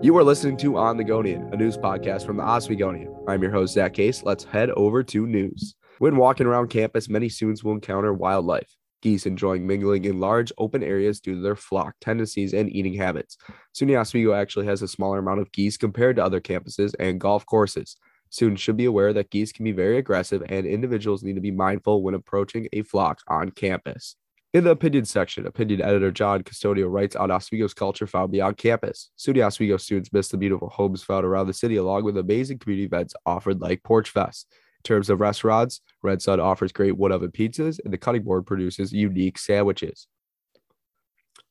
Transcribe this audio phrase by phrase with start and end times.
[0.00, 3.12] You are listening to On the Gonian, a news podcast from the Oswegonian.
[3.26, 4.22] I'm your host, Zach Case.
[4.22, 5.74] Let's head over to news.
[5.98, 8.72] When walking around campus, many students will encounter wildlife.
[9.02, 13.38] Geese enjoying mingling in large open areas due to their flock tendencies and eating habits.
[13.74, 17.44] SUNY Oswego actually has a smaller amount of geese compared to other campuses and golf
[17.44, 17.96] courses.
[18.30, 21.50] Students should be aware that geese can be very aggressive and individuals need to be
[21.50, 24.14] mindful when approaching a flock on campus.
[24.54, 29.10] In the opinion section, opinion editor John Custodio writes on Oswego's culture found beyond campus.
[29.18, 32.86] SUNY Oswego students miss the beautiful homes found around the city, along with amazing community
[32.86, 34.46] events offered like Porch Fest.
[34.78, 38.46] In terms of restaurants, Red Sun offers great wood oven pizzas, and the cutting board
[38.46, 40.06] produces unique sandwiches.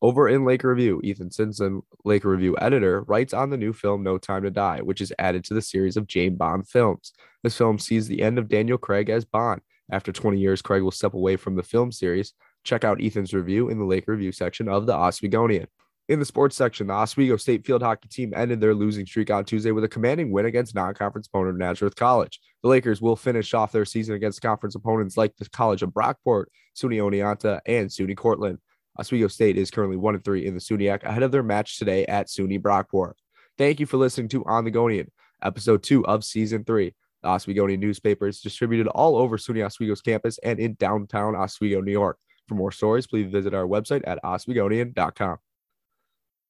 [0.02, 4.18] Over in Laker Review, Ethan Simpson, Laker Review editor, writes on the new film No
[4.18, 7.14] Time to Die, which is added to the series of James Bond films.
[7.44, 9.62] This film sees the end of Daniel Craig as Bond.
[9.92, 12.34] After 20 years, Craig will step away from the film series,
[12.68, 15.68] Check out Ethan's review in the Laker Review section of the Oswegonian.
[16.10, 19.46] In the sports section, the Oswego State field hockey team ended their losing streak on
[19.46, 22.42] Tuesday with a commanding win against non-conference opponent Nazareth College.
[22.64, 26.48] The Lakers will finish off their season against conference opponents like the College of Brockport,
[26.76, 28.60] SUNY Oneonta, and SUNY Cortland.
[29.00, 32.06] Oswego State is currently one and three in the SUNYAC ahead of their match today
[32.08, 33.14] at SUNY Brockport.
[33.58, 35.08] Thank you for listening to On the Gonian,
[35.42, 36.96] episode two of season three.
[37.24, 41.94] The Oswegonian newspaper is distributed all over SUNY Oswego's campus and in downtown Oswego, New
[41.94, 42.18] York.
[42.48, 45.38] For more stories, please visit our website at oswegonian.com.